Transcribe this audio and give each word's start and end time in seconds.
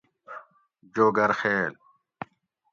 جوگر 0.95 1.31
خیل 1.39 1.73